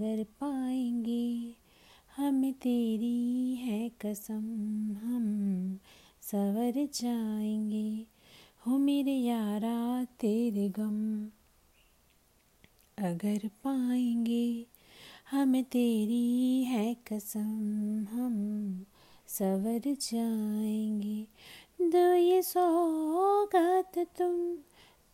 [0.00, 1.54] अगर पाएँगे।
[2.16, 4.42] हम तेरी है कसम,
[4.92, 5.78] हम
[6.22, 8.06] सवर जाएँगे।
[8.66, 11.24] हो मेरे यारा, तेरे गम।
[13.04, 14.66] अगर पाएँगे,
[15.30, 18.84] हम तेरी है कसम, हम
[19.28, 21.26] सवर जाएँगे।
[21.80, 24.56] दो ये सौगात तुम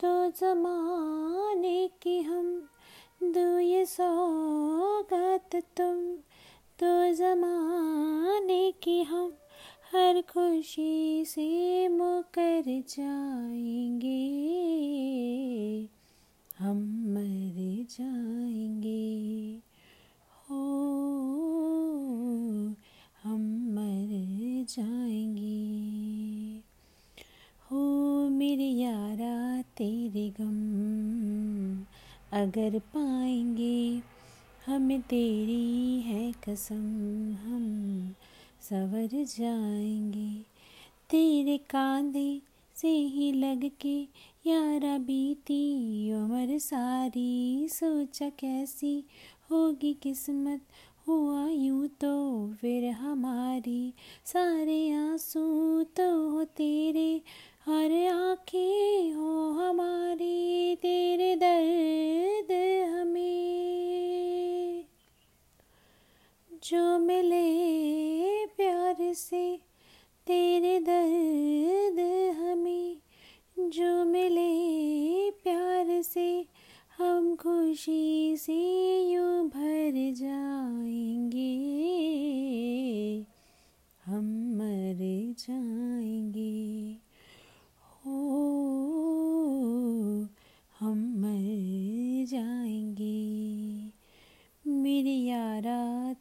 [0.00, 2.68] तो जमाने की हम।
[3.22, 4.15] दो ये सौगात
[5.60, 6.16] तुम
[6.82, 9.32] तो जमाने की हम
[9.92, 14.26] हर खुशी से मुकर जाएँगे।
[16.58, 16.76] हम
[17.08, 19.58] मर जाएँगे।
[20.50, 20.56] हो,
[23.22, 24.08] हम मर
[24.68, 25.66] जाएँगे।
[27.70, 31.80] हो मेरे यारा तेरे गम
[32.32, 34.15] अगर पाएँगे।
[34.66, 36.76] हमें तेरी है कसम,
[37.34, 38.14] हम
[38.60, 40.34] सवर जाएँगे।
[41.10, 42.40] तेरे कांधे
[42.76, 44.00] से ही लग के
[44.46, 45.64] यारा बीती,
[46.12, 49.04] उम्र सारी सोचा कैसी
[49.50, 50.60] होगी किस्मत।
[51.08, 52.14] हुआ यूँ तो
[52.60, 53.94] फिर हमारी
[54.24, 57.22] सारे आँसू तो हो तेरे
[57.68, 60.35] और आँखें हो हमारी।
[66.66, 69.44] जो मिले प्यार से
[70.26, 71.98] तेरे दर्द
[72.38, 72.96] हमें
[73.58, 76.28] जो मिले प्यार से
[76.98, 78.56] हम खुशी से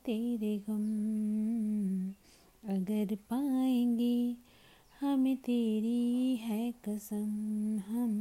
[0.06, 2.10] तेरे गम।
[2.70, 4.36] अगर पाएँगे
[5.02, 8.12] हमें तेरी है कसम, हम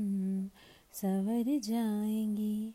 [0.92, 2.72] सवर जाएँगे।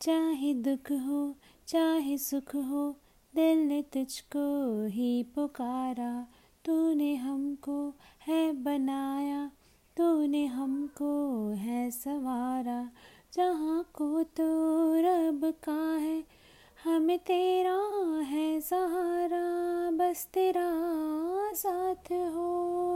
[0.00, 1.34] चाहे दुख हो,
[1.66, 2.96] चाहे सुख हो,
[3.34, 6.26] दिल ने तुझको ही पुकारा।
[6.64, 7.94] तूने हमको
[8.26, 9.50] है बनाया,
[9.96, 12.90] तूने हमको है सवारा।
[13.34, 14.48] जहाँ को तो
[14.94, 16.24] रब का है,
[16.84, 17.47] हमें तेरा
[20.08, 20.70] बस तेरा
[21.54, 22.87] साथ हो।